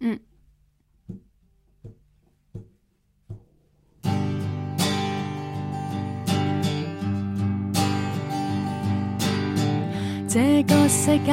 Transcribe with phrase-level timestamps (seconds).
[0.00, 0.18] 嗯。
[10.28, 11.32] 这个世界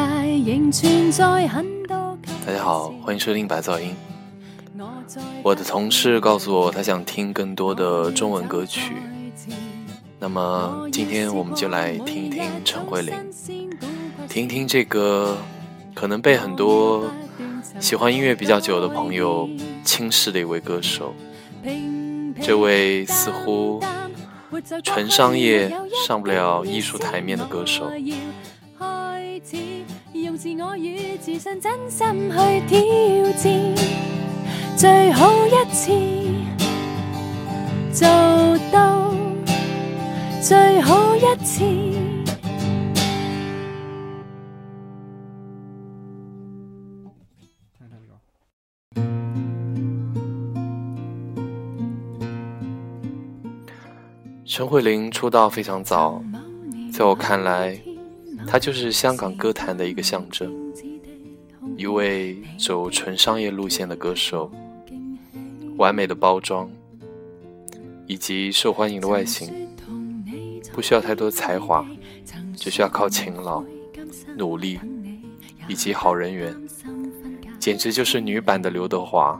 [0.52, 2.18] 仍存在很多。
[2.46, 3.96] 大家好，欢迎收听白噪音。
[5.44, 8.94] 我的同事告诉我，他想听更多的中文歌曲。
[10.20, 13.14] 那么今天我们就来听听陈慧琳，
[14.28, 15.38] 听听这歌，
[15.94, 17.06] 可能被很多。
[17.80, 19.48] 喜欢音乐比较久的朋友，
[19.84, 21.14] 轻视的一位歌手，
[22.42, 23.80] 这位似乎
[24.84, 25.72] 纯商业
[26.06, 27.90] 上不了艺术台面的歌手，
[34.76, 35.92] 最好一次
[37.94, 38.06] 做
[38.72, 39.12] 到
[40.42, 41.66] 最好一次。
[54.58, 56.20] 陈慧琳出道非常早，
[56.92, 57.80] 在我看来，
[58.48, 60.52] 她就是香港歌坛的一个象征，
[61.78, 64.52] 一位走纯商业路线的歌手，
[65.76, 66.68] 完美的包装，
[68.08, 69.54] 以及受欢迎的外形，
[70.74, 71.88] 不需要太多才华，
[72.56, 73.64] 只需要靠勤劳、
[74.36, 74.80] 努力
[75.68, 76.52] 以及好人缘，
[77.60, 79.40] 简直就是女版的刘德华。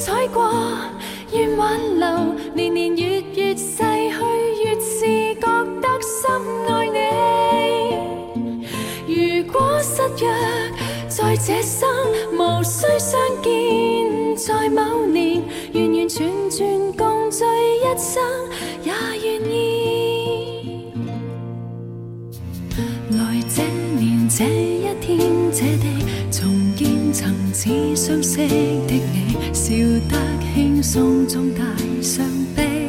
[0.00, 0.50] 采过，
[1.34, 8.64] 愿挽留，年年月月逝去，越是觉得深爱你。
[9.06, 10.30] 如果失约
[11.06, 11.86] 在这生，
[12.32, 15.42] 无需相见在某年，
[15.74, 16.99] 完完全全。
[27.62, 29.74] 似相识的你，笑
[30.08, 30.16] 得
[30.54, 31.60] 轻松中带
[32.00, 32.26] 伤
[32.56, 32.79] 悲。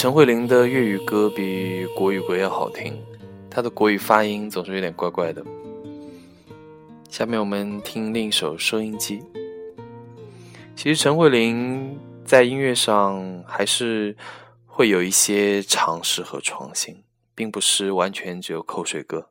[0.00, 2.96] 陈慧琳的粤语歌比国语歌要好听，
[3.50, 5.44] 她的国语发音总是有点怪怪的。
[7.10, 9.18] 下面我们听另一首《收音机》。
[10.76, 14.16] 其实陈慧琳在音乐上还是
[14.66, 17.02] 会有一些尝试和创新，
[17.34, 19.30] 并不是完全只有口水歌。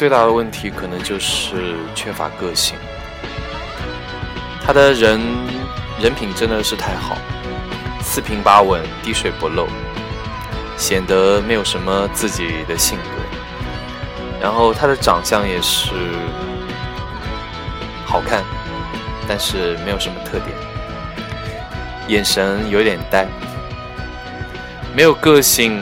[0.00, 2.74] 最大的问题可能就是缺乏个性。
[4.66, 5.20] 他的人
[6.00, 7.18] 人品真的是太好，
[8.00, 9.66] 四平八稳，滴水不漏，
[10.78, 13.38] 显得没有什么自己的性格。
[14.40, 15.92] 然后他的长相也是
[18.06, 18.42] 好看，
[19.28, 20.50] 但是没有什么特点，
[22.08, 23.26] 眼神有点呆，
[24.96, 25.78] 没有个性，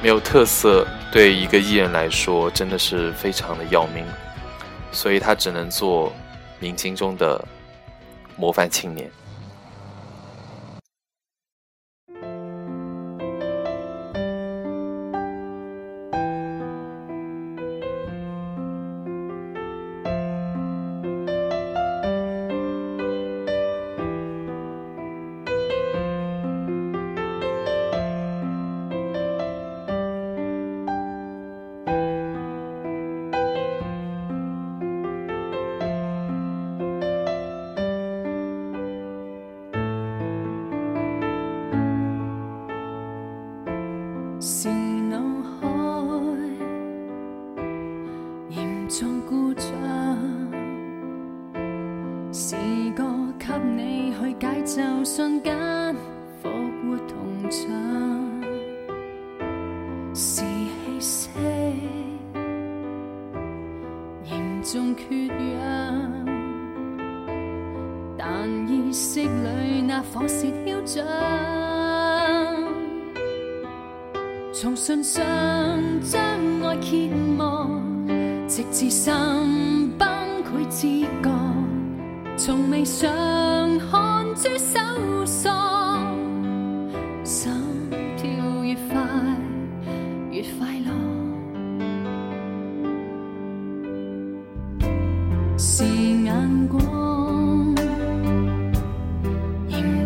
[0.00, 0.86] 没有特色。
[1.10, 4.04] 对一个艺人来说，真的是非常的要命，
[4.90, 6.12] 所以他只能做
[6.58, 7.42] 明星中的
[8.36, 9.10] 模范青年。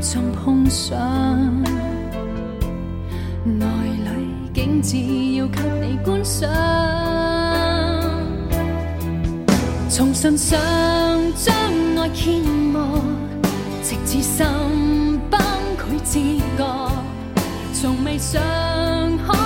[0.02, 0.99] 像碰上
[3.45, 4.97] 内里景致，
[5.37, 6.49] 要给你观赏。
[9.90, 10.59] 从唇上
[11.37, 11.54] 将
[12.00, 12.78] 爱揭幕，
[13.85, 14.47] 直至心
[15.28, 15.38] 崩，
[15.76, 16.90] 溃知觉，
[17.75, 18.40] 从未想
[19.26, 19.40] 开。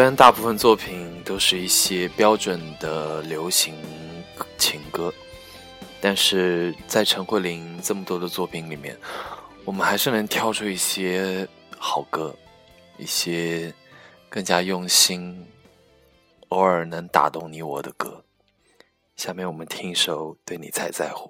[0.00, 3.74] 虽然大部分作品都是一些标准的流行
[4.56, 5.12] 情歌，
[6.00, 8.96] 但是在陈慧琳这么多的作品里面，
[9.62, 11.46] 我们还是能挑出一些
[11.78, 12.34] 好歌，
[12.96, 13.70] 一些
[14.30, 15.46] 更加用心、
[16.48, 18.24] 偶尔能打动你我的歌。
[19.16, 21.26] 下面我们听一首《对你才在乎》。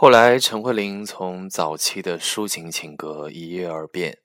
[0.00, 4.16] 后来，陈慧琳从早期的抒情情歌一夜而变，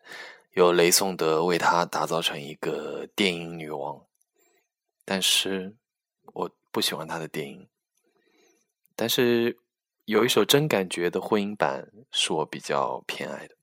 [0.53, 4.01] 由雷颂德为她打造成一个电影女王。
[5.03, 5.75] 但是，
[6.32, 7.67] 我不喜欢她的电影。
[8.96, 9.58] 但是，
[10.05, 13.55] 有一首真感觉的混音版是我比较偏爱的。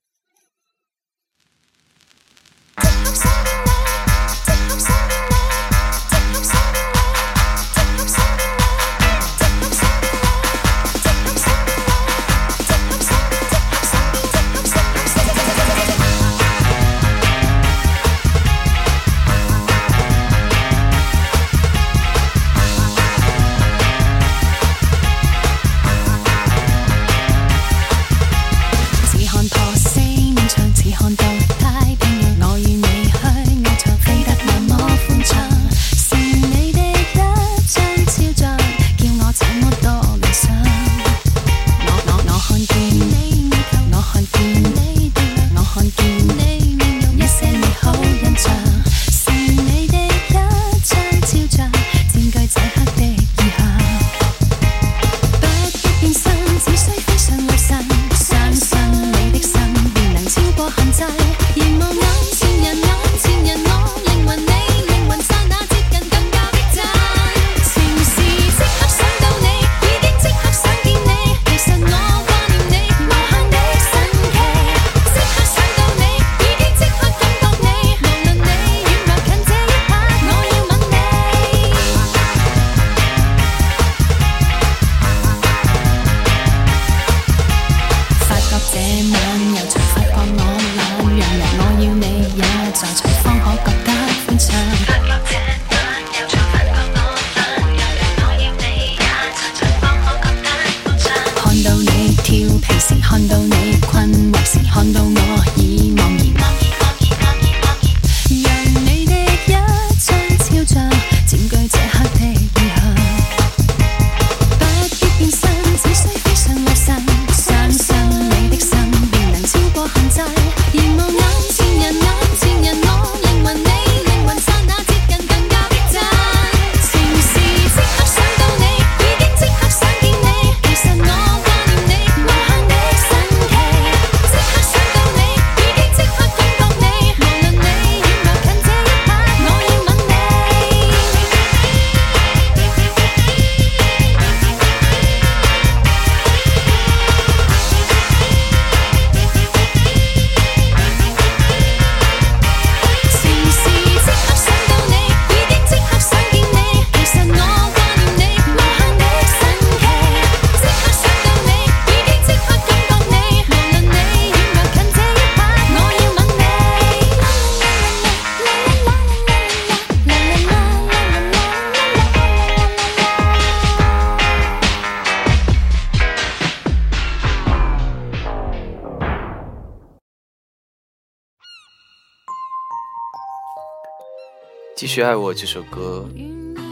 [184.85, 186.05] 《继续爱我》这首歌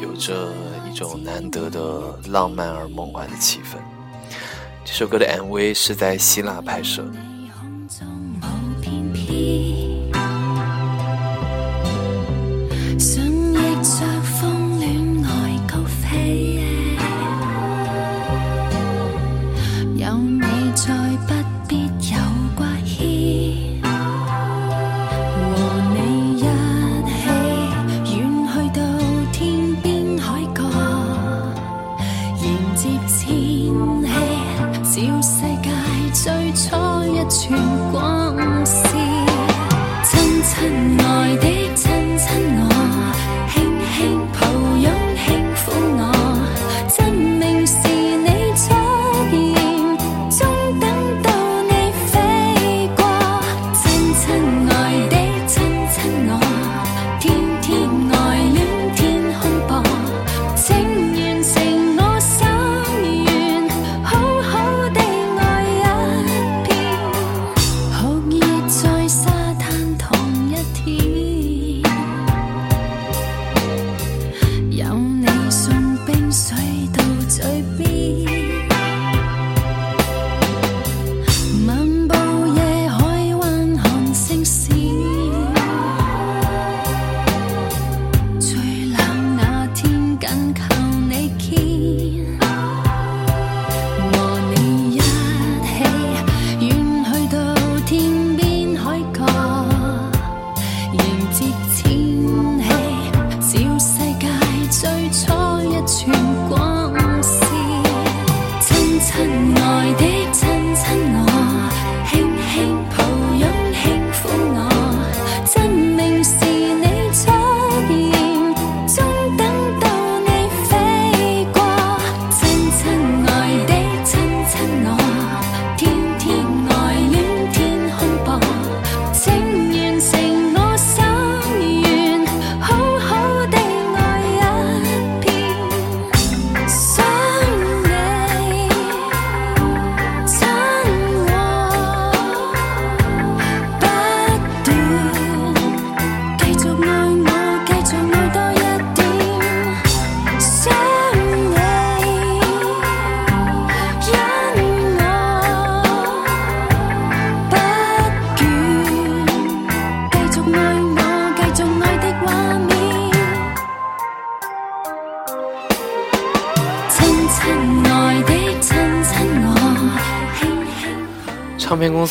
[0.02, 0.50] 有着
[0.86, 3.78] 一种难得的浪漫而梦幻的气氛。
[4.84, 7.06] 这首歌的 MV 是在希腊拍摄。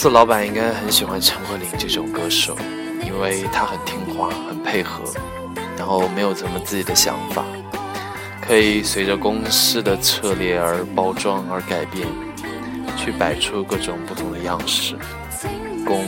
[0.02, 2.56] 这老板应该很喜欢陈慧琳这种歌手，
[3.04, 5.02] 因为她很听话、很配合，
[5.76, 7.44] 然后没有什么自己的想法，
[8.40, 12.08] 可以随着公司的策略而包装而改变，
[12.96, 14.96] 去摆出各种不同的样式，
[15.84, 16.02] 供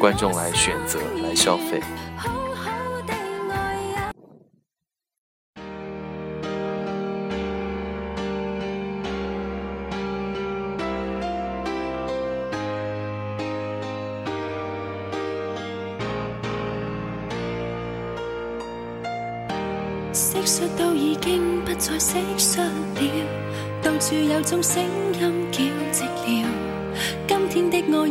[0.00, 1.80] 观众来选择、来消费。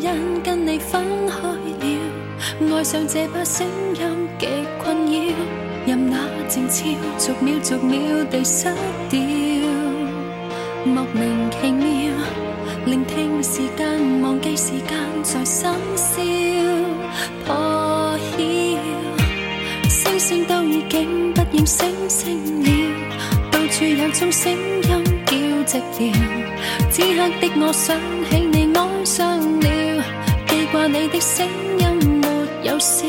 [0.07, 1.57] 跟跟你分开了，
[2.77, 4.47] 爱上这把声音极
[4.81, 5.19] 困扰，
[5.85, 6.17] 任那
[6.47, 6.85] 静悄，
[7.19, 8.69] 逐秒逐秒地失
[9.09, 9.19] 掉，
[10.85, 12.13] 莫名其妙，
[12.85, 16.23] 聆听时间，忘记时间，在心笑
[17.45, 18.37] 破晓，
[19.89, 22.95] 星星都已经不认星星了，
[23.51, 24.81] 到处有种声音
[25.25, 26.13] 叫寂寥，
[26.89, 27.93] 此刻的我想
[28.31, 28.46] 起。
[30.89, 31.45] 你的声
[31.79, 32.21] 音
[32.61, 33.05] 没有少，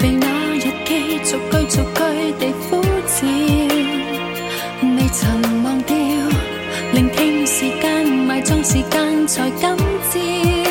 [0.00, 3.26] 被那日记逐句逐句地呼召，
[4.80, 5.94] 你曾忘掉，
[6.94, 9.76] 聆听时间，埋葬时间才今
[10.56, 10.61] 朝。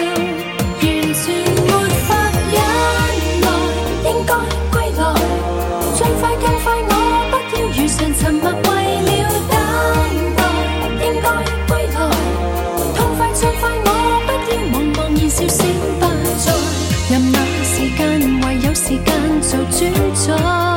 [20.13, 20.70] 做。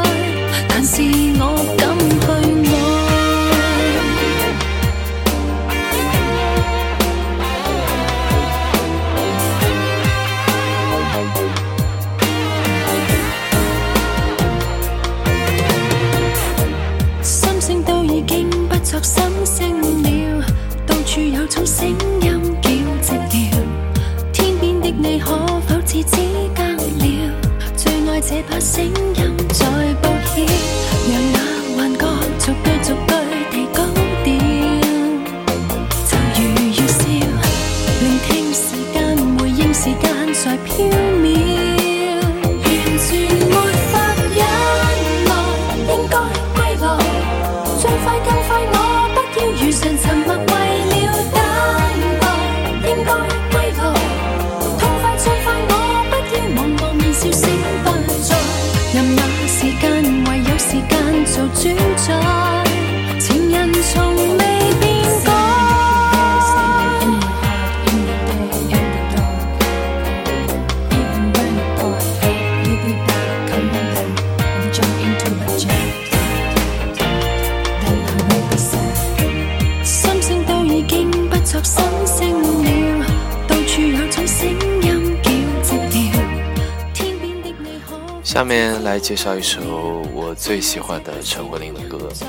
[89.24, 91.96] 叫一首我最喜欢的陈慧琳的歌，《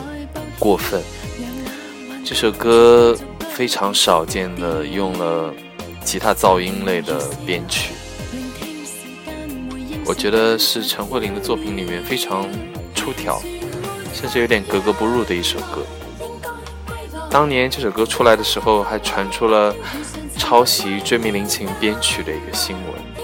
[0.57, 1.01] 过分》。
[2.23, 3.13] 这首歌
[3.53, 5.53] 非常少见的用了
[6.05, 7.89] 吉他噪音类的编曲，
[10.05, 12.47] 我觉得是陈慧琳的作品里面非常
[12.95, 13.41] 出挑，
[14.13, 15.85] 甚至有点格格不入的一首歌。
[17.29, 19.75] 当年这首歌出来的时候，还传出了
[20.37, 23.14] 抄袭《追命林琴》编曲的一个新闻。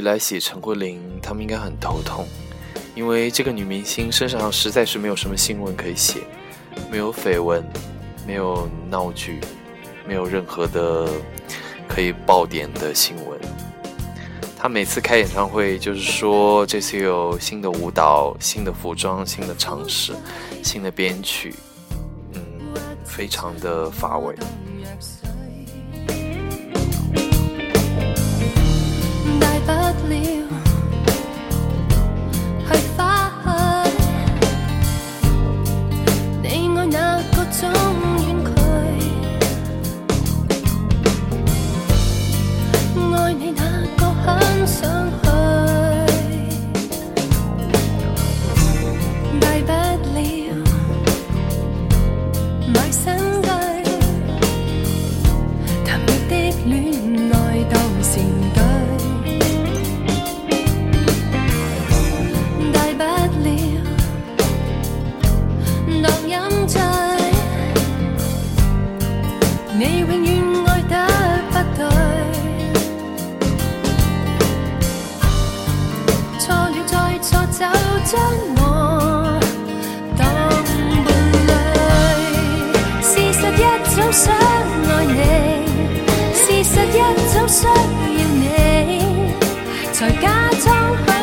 [0.00, 2.26] 来写陈慧琳，他们应该很头痛，
[2.94, 6.20] 因为这个女明星身上实在是没有什么新闻可以写，
[6.90, 7.64] 没有绯闻，
[8.26, 9.40] 没有闹剧，
[10.06, 11.06] 没有任何的
[11.88, 13.38] 可以爆点的新闻。
[14.58, 20.12] 她每次开演唱会，就是说这次有新的舞蹈、新的服装、新的尝试、
[20.64, 21.54] 新的编曲，
[22.34, 22.42] 嗯，
[23.04, 24.34] 非常的乏味。
[83.98, 86.04] 早想爱你，
[86.34, 87.72] 事实一早需要
[88.36, 89.00] 你，
[89.90, 91.15] 才假装。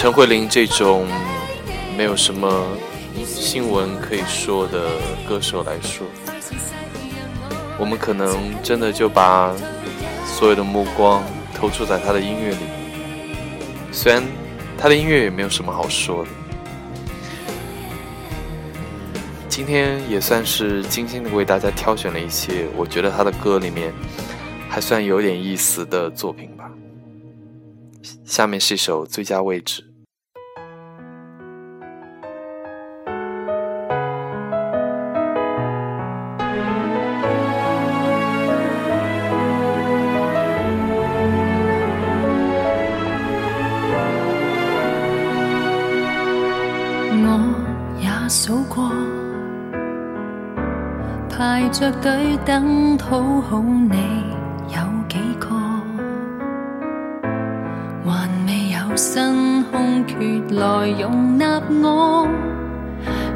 [0.00, 1.06] 陈慧琳这种
[1.94, 2.50] 没有什么
[3.26, 4.88] 新闻可以说的
[5.28, 6.06] 歌手来说，
[7.78, 9.54] 我们可能真的就把
[10.26, 11.22] 所有的目光
[11.54, 13.64] 投注在她的音乐里。
[13.92, 14.22] 虽然
[14.78, 16.30] 她的音乐也没有什么好说的，
[19.50, 23.92] 今天也算是精心的为大家挑选了一些我觉得她的歌里面
[24.66, 26.70] 还算有点意思的作品吧。
[28.24, 29.82] 下面是一首《最佳位置》。
[51.92, 53.96] 排等讨好你
[54.68, 55.48] 有几个？
[58.04, 60.14] 还未有新空缺
[60.54, 62.28] 来容纳我，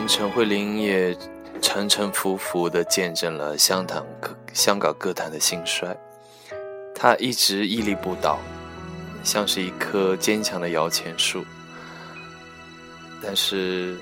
[0.08, 1.14] 陈慧琳也
[1.60, 4.06] 沉沉浮浮的见证了香港、
[4.54, 5.94] 香港歌坛的兴衰，
[6.94, 8.38] 她一直屹立不倒，
[9.22, 11.44] 像是一棵坚强的摇钱树。
[13.22, 13.98] 但是，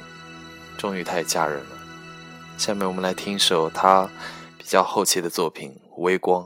[0.78, 1.76] 终于她也嫁人了。
[2.56, 4.08] 下面我们来听一首她
[4.56, 6.44] 比较后期的作品《微光》。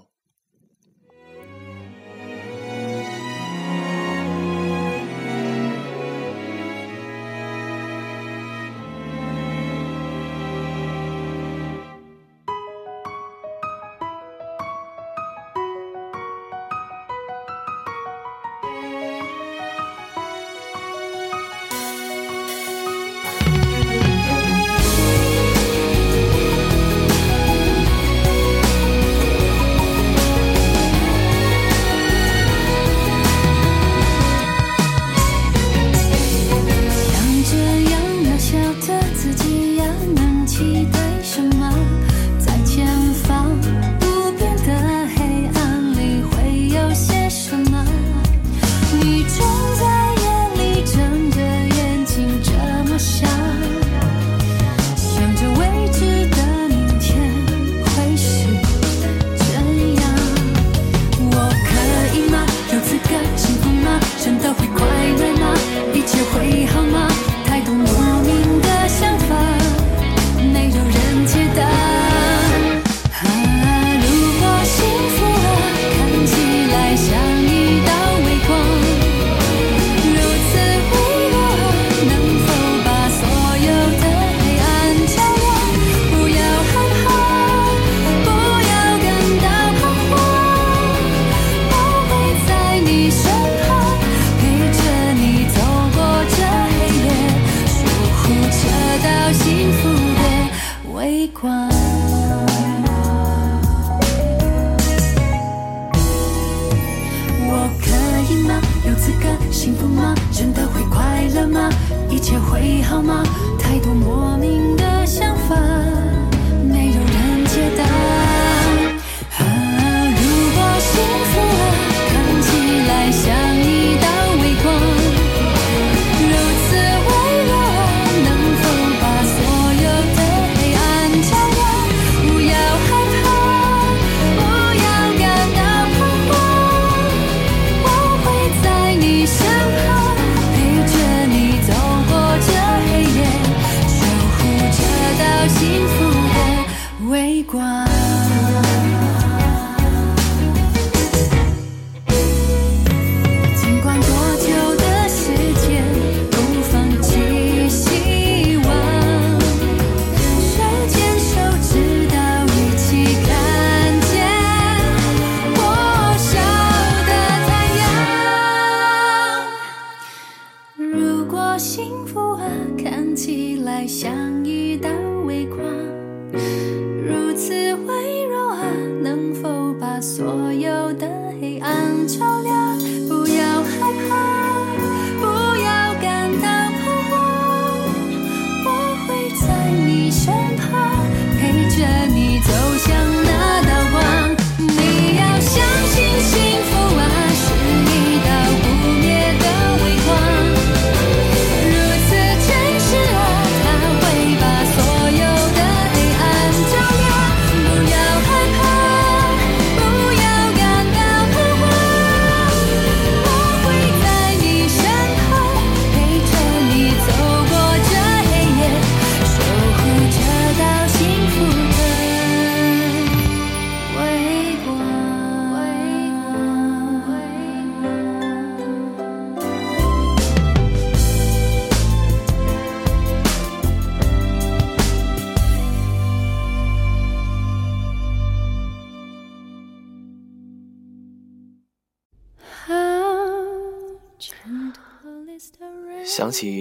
[101.32, 101.69] 惯。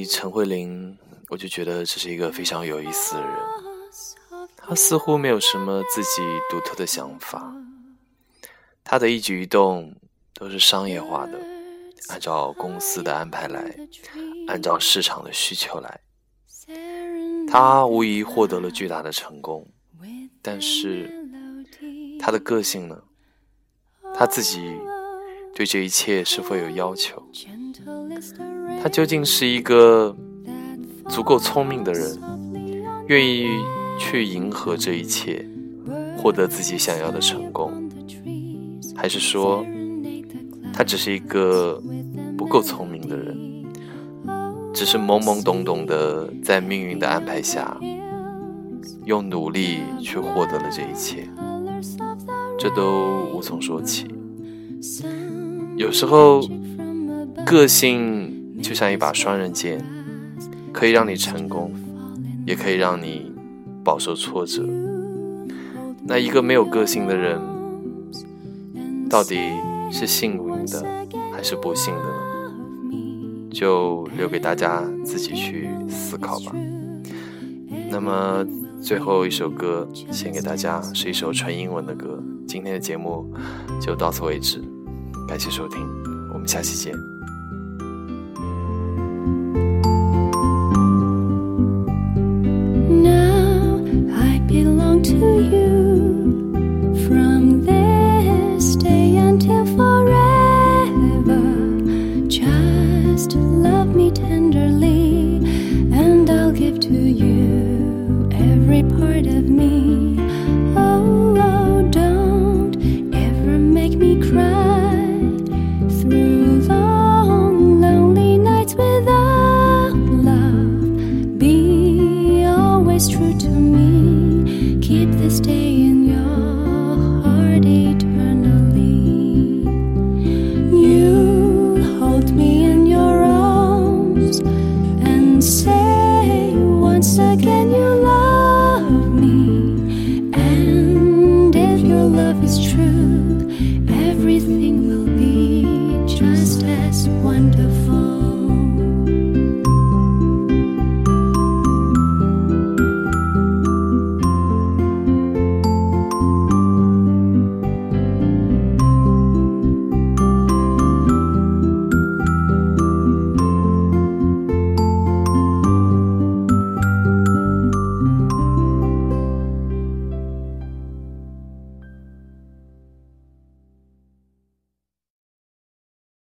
[0.09, 0.97] 陈慧琳，
[1.29, 3.29] 我就觉得这是一个非常有意思的人。
[4.57, 7.53] 她似乎没有什么自己独特的想法，
[8.83, 9.95] 她的一举一动
[10.33, 11.39] 都是商业化的，
[12.09, 13.71] 按照公司的安排来，
[14.47, 15.99] 按照市场的需求来。
[17.47, 19.63] 她无疑获得了巨大的成功，
[20.41, 21.07] 但是
[22.19, 22.99] 她的个性呢？
[24.17, 24.73] 她自己
[25.53, 27.21] 对这一切是否有要求？
[28.81, 30.15] 他究竟是一个
[31.09, 32.17] 足够聪明的人，
[33.07, 33.47] 愿意
[33.97, 35.45] 去迎合这一切，
[36.17, 37.69] 获得自己想要的成功，
[38.95, 39.65] 还是说
[40.71, 41.81] 他只是一个
[42.37, 43.37] 不够聪明的人，
[44.73, 47.77] 只是懵懵懂懂的在命运的安排下，
[49.03, 51.27] 用努力去获得了这一切？
[52.57, 54.07] 这都无从说起。
[55.75, 56.39] 有时候，
[57.45, 58.38] 个性。
[58.61, 59.81] 就像一把双刃剑，
[60.73, 61.73] 可以让你成功，
[62.45, 63.31] 也可以让你
[63.83, 64.63] 饱受挫折。
[66.03, 67.39] 那一个没有个性的人，
[69.09, 69.39] 到底
[69.91, 70.83] 是幸运的
[71.31, 76.53] 还是不幸的，就留给大家自己去思考吧。
[77.89, 78.45] 那么
[78.81, 82.21] 最后一首歌，献给大家是一首纯英文的歌。
[82.47, 83.31] 今天的节目
[83.79, 84.61] 就到此为止，
[85.27, 85.79] 感谢收听，
[86.33, 86.93] 我们下期见。